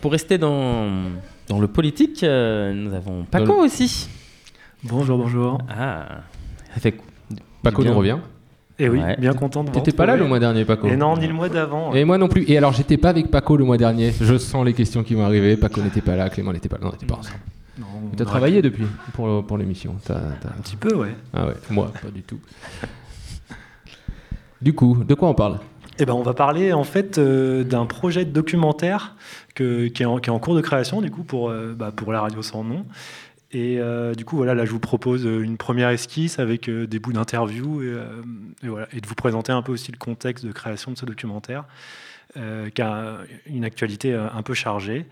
[0.00, 0.86] Pour rester dans,
[1.48, 4.08] dans le politique, euh, nous avons Paco aussi.
[4.84, 5.58] Bonjour, bonjour.
[5.68, 6.06] Ah,
[6.74, 6.94] ça fait
[7.62, 8.18] Paco nous revient.
[8.80, 9.16] Et oui, Ouais.
[9.18, 11.32] bien content de vous T'étais pas là le mois dernier, Paco Et non, ni le
[11.34, 11.92] mois d'avant.
[11.94, 12.44] Et moi non plus.
[12.48, 14.12] Et alors, j'étais pas avec Paco le mois dernier.
[14.20, 15.56] Je sens les questions qui vont arriver.
[15.56, 16.84] Paco n'était pas là, Clément n'était pas là.
[16.84, 17.40] Non, on n'était pas ensemble.
[17.80, 17.86] Non,
[18.16, 18.84] T'as travaillé depuis
[19.14, 21.14] pour, pour l'émission T'as- t'as- Un petit peu, ouais.
[21.34, 22.38] Ah ouais, moi, pas du tout.
[24.62, 25.58] Du coup, de quoi on parle?
[26.00, 29.16] Eh ben, on va parler en fait euh, d'un projet de documentaire
[29.58, 32.64] qui, est en, cours de création du coup pour, euh, bah, pour la radio sans
[32.64, 32.86] nom.
[33.50, 36.98] Et euh, du coup, voilà, là, je vous propose une première esquisse avec euh, des
[36.98, 37.94] bouts d'interview et,
[38.62, 41.64] voilà, et de vous présenter un peu aussi le contexte de création de ce documentaire,
[42.34, 45.06] qui a une actualité un peu chargée.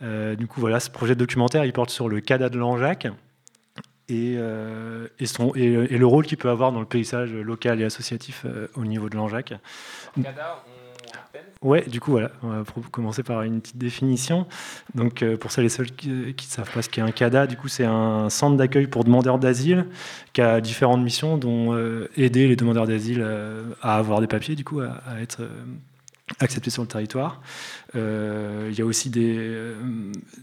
[0.00, 3.06] Du coup, voilà, ce projet de documentaire, il porte sur le CADA de Langeac
[4.08, 9.08] et, et, le rôle qu'il peut avoir dans le paysage local et associatif au niveau
[9.08, 9.54] de Langeac.
[11.62, 14.46] Ouais, du coup, voilà, on va commencer par une petite définition.
[14.94, 17.56] Donc, euh, pour celles et ceux qui ne savent pas ce qu'est un CADA, du
[17.56, 19.86] coup, c'est un centre d'accueil pour demandeurs d'asile
[20.32, 24.54] qui a différentes missions, dont euh, aider les demandeurs d'asile euh, à avoir des papiers,
[24.54, 25.48] du coup, à, être euh,
[26.40, 27.40] acceptés sur le territoire.
[27.94, 29.74] Euh, il y a aussi des, euh,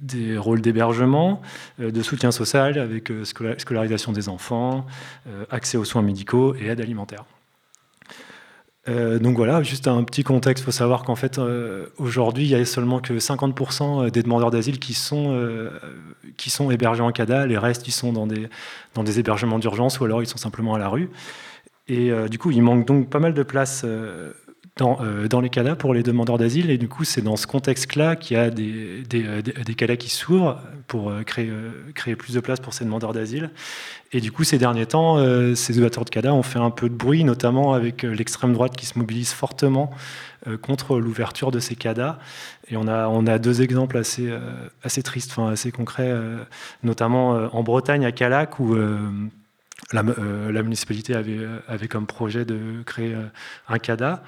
[0.02, 1.42] des rôles d'hébergement,
[1.80, 4.86] euh, de soutien social avec euh, scola- scolarisation des enfants,
[5.28, 7.26] euh, accès aux soins médicaux et aide alimentaire.
[8.90, 10.64] Euh, donc voilà, juste un petit contexte.
[10.64, 14.52] Il faut savoir qu'en fait, euh, aujourd'hui, il y a seulement que 50% des demandeurs
[14.52, 15.70] d'asile qui sont, euh,
[16.38, 17.46] qui sont hébergés en CADA.
[17.46, 18.50] Les restes, ils sont dans des,
[18.94, 21.10] dans des hébergements d'urgence ou alors ils sont simplement à la rue.
[21.88, 24.32] Et euh, du coup, il manque donc pas mal de places euh,
[24.78, 26.72] dans, euh, dans les CADA pour les demandeurs d'asile.
[26.72, 29.98] Et du coup, c'est dans ce contexte-là qu'il y a des, des, euh, des- CADA
[29.98, 31.52] qui s'ouvrent pour euh, créer,
[31.94, 33.52] créer plus de places pour ces demandeurs d'asile.
[34.12, 35.18] Et du coup, ces derniers temps,
[35.56, 38.86] ces ouvertures de CADA ont fait un peu de bruit, notamment avec l'extrême droite qui
[38.86, 39.90] se mobilise fortement
[40.62, 42.20] contre l'ouverture de ces CADA.
[42.68, 44.32] Et on a, on a deux exemples assez,
[44.84, 46.14] assez tristes, enfin assez concrets,
[46.84, 48.76] notamment en Bretagne, à Calac, où
[49.92, 53.26] la, euh, la municipalité avait, avait comme projet de créer euh,
[53.68, 54.24] un CADA.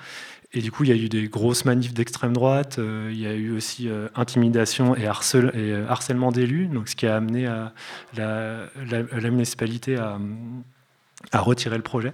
[0.54, 3.28] Et du coup, il y a eu des grosses manifs d'extrême droite, euh, il y
[3.28, 7.46] a eu aussi euh, intimidation et, harcèle- et, euh, harcèlement d'élus, ce qui a amené
[7.46, 7.74] à
[8.16, 8.70] la,
[9.30, 12.14] municipalité à retirer le projet.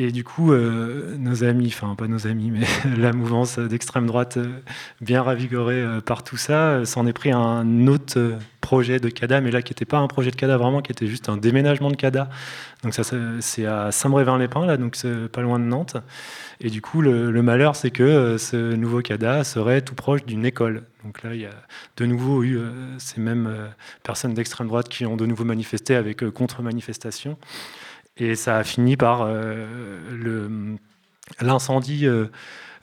[0.00, 2.66] Et du coup, euh, nos amis, enfin pas nos amis, mais
[2.96, 4.60] la mouvance d'extrême droite, euh,
[5.00, 9.50] bien ravigorée euh, par tout ça, s'en est pris un autre projet de CADA, mais
[9.50, 11.96] là qui n'était pas un projet de CADA vraiment, qui était juste un déménagement de
[11.96, 12.28] CADA.
[12.84, 13.02] Donc ça,
[13.40, 15.96] c'est à Saint-Brévin-les-Pins, là, donc c'est pas loin de Nantes.
[16.60, 20.44] Et du coup, le, le malheur, c'est que ce nouveau CADA serait tout proche d'une
[20.44, 20.84] école.
[21.04, 21.54] Donc là, il y a
[21.96, 22.60] de nouveau eu
[22.98, 23.52] ces mêmes
[24.04, 27.36] personnes d'extrême droite qui ont de nouveau manifesté avec contre-manifestation.
[28.18, 30.76] Et ça a fini par euh,
[31.40, 32.26] l'incendie euh,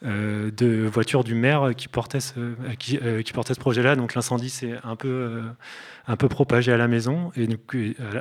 [0.05, 2.33] euh, de voiture du maire qui portait ce,
[2.79, 2.97] qui,
[3.33, 3.97] portait ce projet-là.
[3.97, 5.41] Donc l'incendie s'est un peu,
[6.07, 7.57] un peu propagé à la maison, et du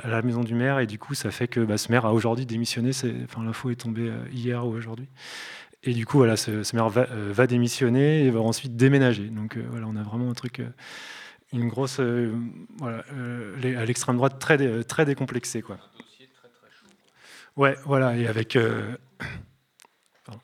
[0.03, 2.13] à la maison du maire, et du coup ça fait que bah, ce maire a
[2.13, 2.91] aujourd'hui démissionné.
[3.23, 5.07] Enfin, l'info est tombée hier ou aujourd'hui.
[5.87, 9.27] Et du coup, voilà, ce, maire va, démissionner et va ensuite déménager.
[9.27, 10.63] Donc voilà, on a vraiment un truc,
[11.53, 12.01] une grosse,
[12.79, 13.03] voilà,
[13.79, 15.77] à l'extrême droite très, très décomplexé, quoi.
[17.57, 18.55] Ouais, voilà, et avec.
[18.55, 18.95] euh.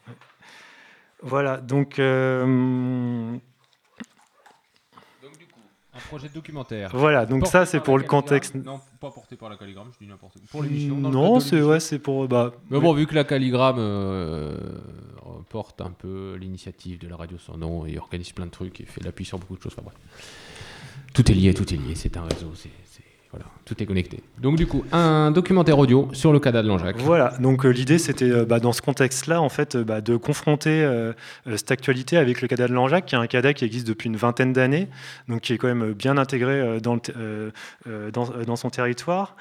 [1.23, 1.99] Voilà, donc.
[1.99, 3.35] euh,
[5.93, 6.89] Un projet de documentaire.
[6.95, 8.55] voilà, donc ça, c'est pour le contexte.
[8.55, 10.43] Non, pas porté par la calligramme, je dis n'importe quoi.
[10.49, 10.95] Pour l'émission.
[10.97, 12.27] Non, c'est ouais, c'est pour.
[12.27, 14.57] Bah, Mais bon, vu que la calligramme euh,
[15.49, 18.85] porte un peu l'initiative de la radio sans nom et organise plein de trucs et
[18.85, 19.95] fait l'appui sur beaucoup de choses, enfin bref.
[21.13, 22.69] Tout est lié, tout est lié, c'est un réseau, c'est-
[23.31, 24.21] voilà, tout est connecté.
[24.39, 26.97] Donc du coup, un documentaire audio sur le CADA de Langeac.
[26.97, 30.17] Voilà, donc euh, l'idée c'était euh, bah, dans ce contexte-là en fait euh, bah, de
[30.17, 30.85] confronter
[31.55, 34.17] cette actualité avec le CADA de Langeac, qui est un CADA qui existe depuis une
[34.17, 34.89] vingtaine d'années,
[35.29, 39.35] donc qui est quand même bien intégré dans son territoire.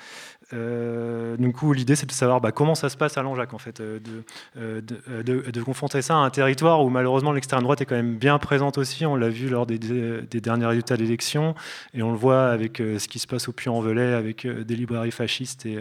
[0.52, 3.58] Euh, du coup, l'idée c'est de savoir bah, comment ça se passe à Langeac en
[3.58, 4.24] fait, euh, de,
[4.56, 8.16] euh, euh, de- confronter ça à un territoire où malheureusement l'extrême droite est quand même
[8.16, 9.06] bien présente aussi.
[9.06, 11.54] On l'a vu lors des, derniers résultats d'élection
[11.94, 15.66] et on le voit avec ce qui se passe au Puy-en-Velay avec des librairies fascistes
[15.66, 15.78] et,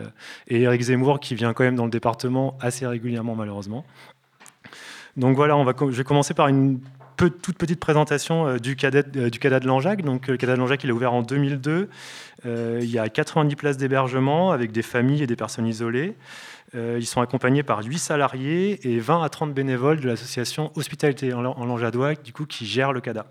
[0.48, 3.86] et Éric Zemmour qui vient quand même dans le département assez régulièrement malheureusement.
[5.18, 6.80] Donc voilà, on va, je vais commencer par une
[7.28, 10.02] toute petite présentation euh, du, cadet, euh, du de Langeac.
[10.04, 11.90] Donc, euh, le CADA de Langeac, il est ouvert en 2002.
[12.46, 16.16] Euh, il y a 90 places d'hébergement avec des familles et des personnes isolées.
[16.76, 21.42] Ils sont accompagnés par 8 salariés et 20 à 30 bénévoles de l'association Hospitalité en,
[21.42, 23.26] Langeadois, du coup, qui gère le CADA.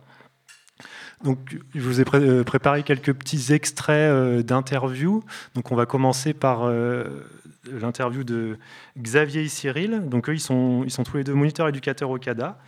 [1.22, 5.22] Donc, je vous ai pré- préparé quelques petits extraits euh, d'interviews.
[5.54, 6.68] Donc, on va commencer par
[7.72, 8.58] l'interview de
[8.98, 10.08] Xavier et Cyril.
[10.08, 12.58] Donc, eux, ils sont, ils sont tous les deux moniteurs éducateurs au CADA.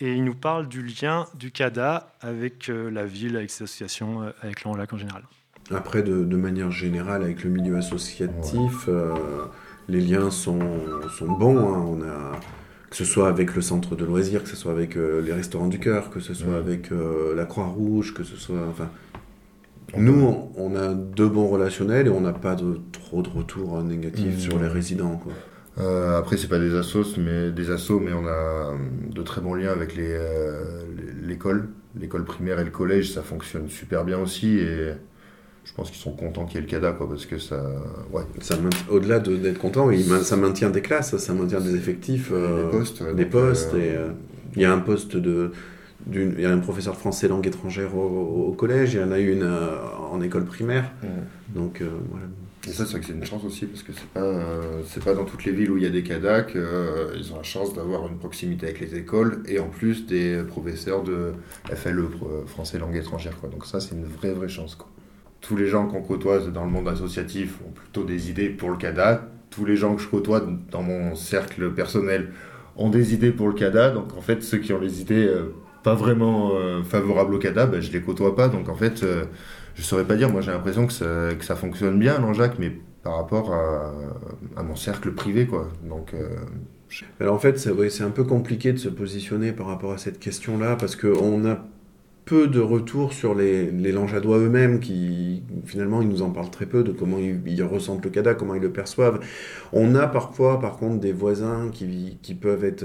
[0.00, 4.64] Et il nous parle du lien du CADA avec la ville, avec ses associations, avec
[4.64, 5.22] l'Anlac en général.
[5.70, 8.88] Après, de, manière générale, avec le milieu associatif,
[9.88, 10.58] les liens sont,
[11.18, 11.58] sont bons.
[11.58, 11.84] Hein.
[11.86, 12.32] On a
[12.90, 15.68] que ce soit avec le centre de loisirs, que ce soit avec euh, les restaurants
[15.68, 18.66] du cœur, que ce soit avec euh, la Croix-Rouge, que ce soit.
[18.68, 18.90] Enfin,
[19.96, 24.36] nous, on, a deux bons relationnels et on n'a pas de, trop de retours négatifs
[24.36, 24.40] mmh.
[24.40, 25.16] sur les résidents.
[25.16, 25.32] Quoi.
[25.80, 28.74] Euh, après, c'est pas des assos, mais des assos, mais on a
[29.10, 29.96] de très bons liens avec
[31.22, 31.68] l'école,
[31.98, 34.92] l'école primaire et le collège, ça fonctionne super bien aussi et
[35.64, 37.62] je pense qu'ils sont contents qu'il y ait le CADA, quoi, parce que ça.
[38.12, 38.22] Ouais.
[38.40, 38.56] ça
[38.88, 39.88] Au-delà d'être content,
[40.22, 43.14] ça maintient des classes, ça maintient des effectifs, euh, des postes.
[43.14, 44.08] des postes euh, et, euh,
[44.56, 45.52] il y a un poste de.
[46.10, 49.18] Il y a un professeur de français langue étrangère au, collège, il y en a
[49.18, 49.46] une
[50.10, 50.90] en école primaire.
[51.02, 51.06] Mmh.
[51.54, 52.26] Donc voilà.
[52.68, 54.42] Et ça, c'est vrai que c'est une chance aussi, parce que c'est pas,
[54.86, 57.42] c'est pas dans toutes les villes où il y a des CADA qu'ils ont la
[57.42, 61.32] chance d'avoir une proximité avec les écoles et en plus des professeurs de
[61.74, 62.08] FLE,
[62.46, 63.38] français langue étrangère.
[63.40, 63.48] Quoi.
[63.48, 64.74] Donc ça, c'est une vraie, vraie chance.
[64.74, 64.88] Quoi
[65.40, 68.76] tous les gens qu'on côtoie dans le monde associatif ont plutôt des idées pour le
[68.76, 69.28] CADA.
[69.50, 72.30] Tous les gens que je côtoie dans mon cercle personnel
[72.76, 73.90] ont des idées pour le CADA.
[73.90, 77.66] Donc en fait, ceux qui ont les idées euh, pas vraiment euh, favorables au CADA,
[77.66, 78.48] ben, je les côtoie pas.
[78.48, 79.24] Donc en fait, euh,
[79.74, 80.30] je saurais pas dire.
[80.30, 82.72] Moi, j'ai l'impression que ça, fonctionne bien, non-Jacques, mais
[83.02, 85.68] par rapport à, mon cercle privé, quoi.
[85.88, 86.14] Donc.
[87.20, 90.74] Alors en fait, c'est un peu compliqué de se positionner par rapport à cette question-là
[90.74, 91.64] parce qu'on a
[92.24, 96.66] peu de retours sur les, les Langeadois eux-mêmes, qui finalement ils nous en parlent très
[96.66, 99.20] peu de comment ils, ressentent le CADA, comment ils le perçoivent.
[99.72, 102.84] On a parfois par contre des voisins qui peuvent être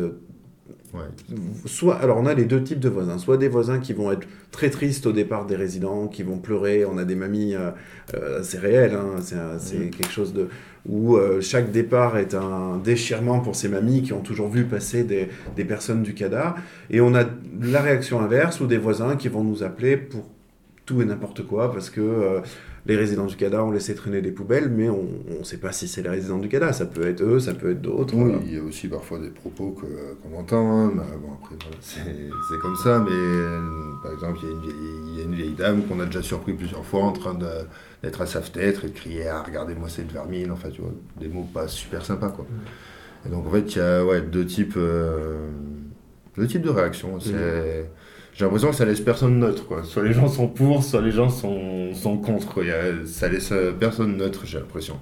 [1.66, 4.28] Soit, alors on a les deux types de voisins, soit des voisins qui vont être
[4.52, 7.72] très tristes au départ des résidents, qui vont pleurer, on a des mamies, euh,
[8.14, 9.22] euh c'est réel, hein,
[9.60, 10.50] c'est quelque chose de,
[10.88, 15.04] où euh, chaque départ est un déchirement pour ces mamies qui ont toujours vu passer
[15.04, 16.56] des, des personnes du CADA,
[16.90, 17.24] et on a
[17.62, 20.26] la réaction inverse, ou des voisins qui vont nous appeler pour
[20.86, 22.02] tout et n'importe quoi, parce que...
[22.02, 22.42] Euh,
[22.88, 25.08] les résidents du CADA ont laissé traîner des poubelles, mais on
[25.40, 26.72] ne sait pas si c'est les résidents du CADA.
[26.72, 28.16] Ça peut être eux, ça peut être d'autres.
[28.16, 29.76] Oui, il y a aussi parfois des propos
[30.22, 30.88] qu'on entend.
[30.88, 33.60] Hein, bon, après, c'est comme ça, mais euh,
[34.04, 37.12] par exemple, il y, a une vieille dame qu'on a déjà surpris plusieurs fois en
[37.12, 40.52] train d'être à sa fenêtre et de crier Ah, regardez-moi cette vermine.
[40.52, 42.46] Enfin, tu vois, des mots pas super sympas, quoi.
[43.26, 44.76] Et donc, en fait, il y a ouais, deux types.
[44.78, 45.50] Euh,
[46.38, 47.20] deux types de réactions.
[47.20, 47.86] C'est
[48.36, 49.66] j'ai l'impression que ça laisse personne neutre.
[49.66, 49.84] Quoi.
[49.84, 52.54] Soit les gens sont pour, soit les gens sont, sont contre.
[52.54, 52.64] Quoi.
[53.06, 55.00] ça laisse euh, personne neutre, j'ai l'impression.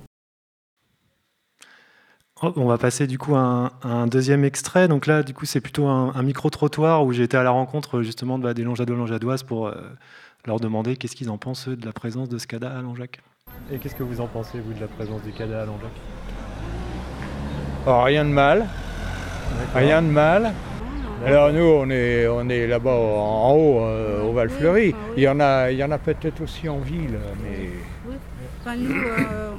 [2.42, 4.88] On va passer du coup à un, deuxième extrait.
[4.88, 8.38] Donc là, du coup, c'est plutôt un, micro-trottoir où j'ai été à la rencontre justement
[8.38, 9.74] de, bah, des Longeadois Longeadoises pour euh,
[10.46, 13.22] leur demander qu'est-ce qu'ils en pensent de la présence de ce CADA à Langeac.
[13.72, 15.92] Et qu'est-ce que vous en pensez, vous, de la présence du CADA à Langeac?
[17.88, 18.68] Oh, Rien de mal.
[19.74, 20.54] Rien de mal.
[21.26, 24.94] Alors nous, on est, on est là-bas en haut, euh, au Val-Fleury.
[25.16, 27.70] Il y en a, il y en a peut-être aussi en ville, mais...
[28.08, 28.16] Oui.
[28.78, 29.52] nous, euh,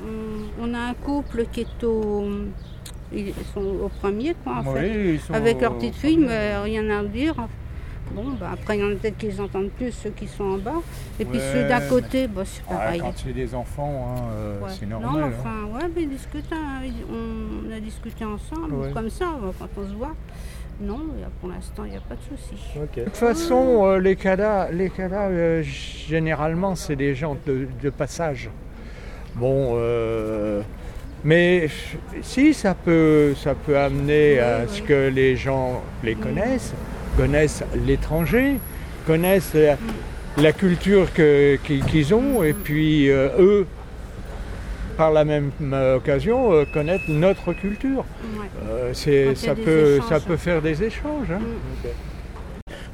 [0.61, 2.29] on, a un couple qui est au...
[3.13, 5.21] Ils sont au premier, quoi, en fait.
[5.33, 7.35] Avec leur petite fille, mais rien à dire.
[8.13, 10.45] Bon, bah, après, il y en a peut-être qui les entendent plus, ceux qui sont
[10.45, 10.83] en bas.
[11.19, 13.01] Et puis ceux d'à côté, bah, c'est pareil.
[13.01, 15.13] quand c'est des enfants, hein, euh, c'est normal.
[15.13, 15.33] Non, hein.
[15.39, 19.27] enfin, ouais, mais discuter, hein, on a discuté ensemble, comme ça,
[19.59, 20.15] quand on se voit.
[20.81, 21.01] Non,
[21.41, 22.55] pour l'instant, il n'y a pas de souci.
[22.97, 28.51] De toute façon, euh, les CADA, les euh, généralement, c'est des gens de, passage.
[29.37, 30.63] Bon, euh,
[31.23, 31.69] mais
[32.23, 36.75] si ça peut, ça peut amener à ce que les gens les connaissent,
[37.17, 38.59] connaissent l'étranger,
[39.07, 39.57] connaissent
[40.37, 43.67] la, culture qu'ils ont, et puis eux
[44.95, 48.05] par la même euh, occasion, euh, connaître notre culture.
[48.67, 48.95] Euh,
[49.35, 51.31] ça, peut, ça peut faire des échanges.
[51.31, 51.41] Hein.
[51.41, 51.89] Mm.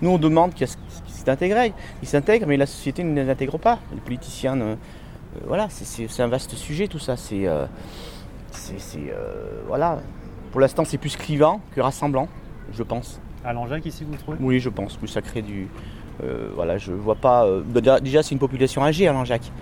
[0.03, 0.69] Nous, on demande qu'ils
[1.09, 1.73] s'intègrent.
[2.03, 3.79] Ils s'intègrent, mais la société ne les intègre pas.
[3.95, 4.57] Les politiciens,
[5.47, 7.17] voilà, c'est un vaste sujet tout ça.
[7.17, 7.47] C'est,
[9.67, 9.99] voilà.
[10.53, 12.29] Pour l'instant, c'est plus clivant que rassemblant,
[12.73, 13.21] je pense.
[13.45, 14.39] À Langeac, ici, vous trouvez?
[14.41, 14.97] Oui, je pense.
[14.97, 15.69] que ça crée du.
[16.55, 17.47] voilà, je vois pas.
[18.01, 19.53] déjà, c'est une population âgée à Langeac.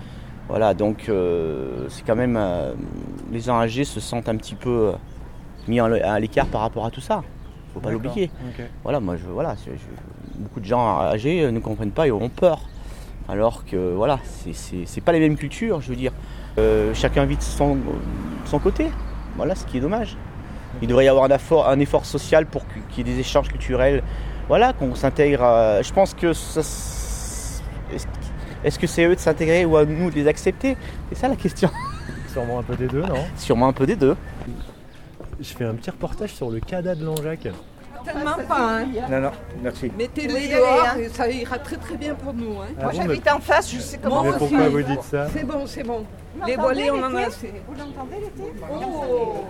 [0.49, 2.35] Voilà, donc euh, c'est quand même.
[2.35, 2.73] Euh,
[3.31, 4.91] les gens âgés se sentent un petit peu euh,
[5.67, 7.23] mis à l'écart par rapport à tout ça.
[7.73, 8.31] Faut pas l'oublier.
[8.83, 9.55] Voilà, moi, je, voilà,
[10.37, 12.61] beaucoup de gens âgés ne comprennent pas et auront peur.
[13.27, 16.13] Alors que voilà, c'est pas les mêmes cultures, je veux dire.
[16.95, 17.77] chacun vit de son,
[18.45, 18.87] son côté.
[19.35, 20.17] Voilà ce qui est dommage.
[20.81, 23.49] Il devrait y avoir un effort, un effort social pour qu'il y ait des échanges
[23.49, 24.01] culturels.
[24.47, 25.41] Voilà, qu'on s'intègre.
[25.83, 26.63] je pense que ça,
[28.63, 30.77] est-ce que c'est eux de s'intégrer ou à nous de les accepter?
[31.09, 31.69] C'est ça la question.
[32.31, 33.25] Sûrement un peu des deux, non?
[33.37, 34.15] Sûrement un peu des deux.
[35.39, 37.47] Je fais un petit reportage sur le CADA de Langeac.
[38.03, 38.79] Certainement pas.
[38.79, 38.85] Hein.
[39.09, 39.91] Non, non, merci.
[39.97, 40.99] Mettez-les dehors hein.
[40.99, 42.59] et ça ira très très bien pour nous.
[42.61, 42.67] Hein.
[42.77, 45.03] Ah Moi bon, j'habite mais- en face, je sais comment Mais on pourquoi vous dites
[45.03, 45.27] ça?
[45.33, 46.05] C'est bon, c'est bon.
[46.35, 47.53] Vous Les volets, on en a assez.
[47.67, 49.45] Vous l'entendez l'été Oh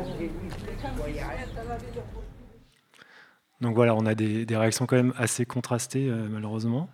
[3.62, 6.90] Donc voilà, on a des, des réactions quand même assez contrastées, euh, malheureusement.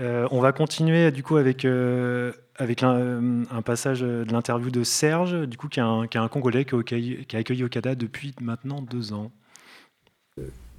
[0.00, 4.82] Euh, on va continuer du coup avec, euh, avec un, un passage de l'interview de
[4.82, 7.40] Serge, du coup, qui est un, qui est un Congolais qui a, accueilli, qui a
[7.40, 9.30] accueilli Okada depuis maintenant deux ans.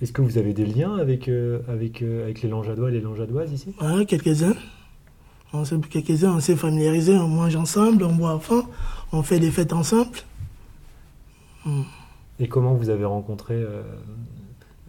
[0.02, 3.02] Est-ce que vous avez des liens avec, euh, avec, euh, avec les Langeadois et les
[3.02, 3.76] Langeadoises ici?
[3.80, 4.56] Ouais, quelques-uns.
[5.54, 8.66] On s'est, quelques-uns, on s'est familiarisés, on mange ensemble, on boit à fond,
[9.12, 10.18] on fait des fêtes ensemble.
[11.66, 11.84] Hmm.
[12.40, 13.84] Et comment vous avez rencontré euh,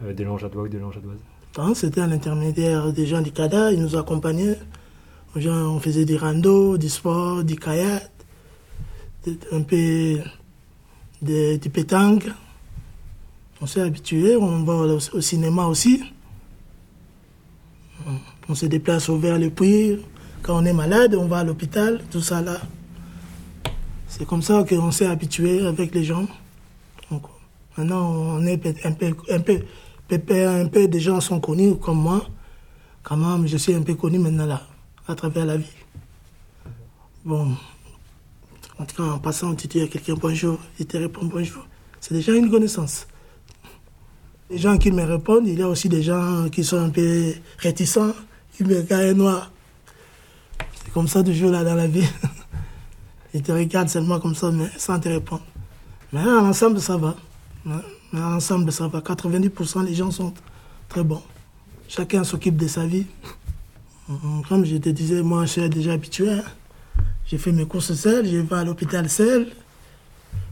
[0.03, 1.21] euh, des Langeadois ou des Langeadoises?
[1.59, 4.59] Hein, C'était à l'intermédiaire des gens du CADA, ils nous accompagnaient.
[5.37, 8.11] On faisait des randos, du sport, du kayak,
[9.51, 10.19] un peu
[11.21, 12.27] du pétanque.
[13.61, 16.03] On s'est habitué, on va au, cinéma aussi.
[18.49, 19.99] On se déplace au vers le puits.
[20.43, 22.61] Quand on est malade, on va à l'hôpital, tout ça là.
[24.09, 26.27] C'est comme ça qu'on s'est habitué avec les gens.
[27.11, 27.23] Donc,
[27.77, 28.91] maintenant, on est un
[29.31, 29.61] un peu,
[30.15, 32.27] un peu des gens sont connus comme moi.
[33.03, 34.63] Quand même, je suis un peu connu maintenant là,
[35.09, 35.67] à travers la vie.
[37.25, 37.49] Bon,
[38.79, 41.67] en tout cas, en passant, tu dis à quelqu'un bonjour, il te répond bonjour.
[42.01, 43.07] C'est déjà une connaissance.
[44.51, 47.33] Les gens qui me répondent, il y a aussi des gens qui sont un peu
[47.59, 48.13] réticents,
[48.57, 49.51] qui me regardent noir.
[50.85, 52.07] C'est comme ça toujours là dans la vie.
[53.35, 55.43] Ils te regardent seulement comme ça, mais sans te répondre.
[56.13, 57.17] Mais à l'ensemble, ça va.
[58.13, 59.01] Mais à l'ensemble, ça va.
[59.01, 60.33] 90% les gens sont
[60.89, 61.23] très bons.
[61.89, 63.07] Chacun s'occupe de sa vie.
[64.09, 64.43] Mhm.
[64.49, 66.31] Comme je te disais, moi, je suis déjà habitué.
[66.31, 66.43] hein.
[67.27, 69.47] J'ai fait mes courses seul, je vais à l'hôpital seul.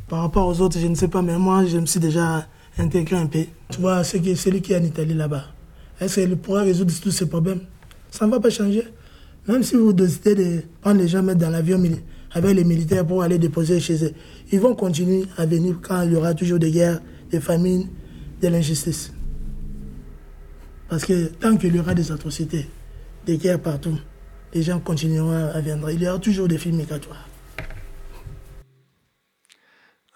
[0.08, 2.46] Par rapport aux autres, je ne sais pas, mais moi, je me suis déjà
[2.78, 3.44] intégré un peu.
[3.70, 5.44] Tu vois, celui qui est en Italie là-bas,
[6.00, 7.60] est-ce qu'il pourra résoudre tous ces problèmes?
[8.10, 8.84] Ça ne va pas changer.
[9.46, 11.80] Même si vous décidez de prendre les gens, mettre dans l'avion
[12.32, 14.12] avec les militaires pour aller déposer chez eux,
[14.52, 17.88] ils vont continuer à venir quand il y aura toujours des guerres, des famines,
[18.40, 19.12] de l'injustice.
[20.88, 22.68] Parce que tant qu'il y aura des atrocités,
[23.26, 23.98] des guerres partout,
[24.52, 25.90] les gens continueront à venir.
[25.90, 27.28] Il y aura toujours des films migratoires.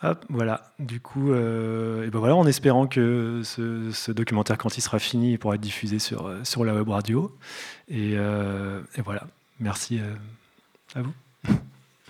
[0.05, 0.75] Hop, voilà.
[0.79, 5.33] Du coup, euh, et ben voilà, en espérant que ce, documentaire, quand il sera fini,
[5.33, 7.35] il pourra être diffusé sur, euh, sur la web radio.
[7.89, 9.27] Et, euh, voilà.
[9.61, 10.01] Merci
[10.95, 11.15] à vous.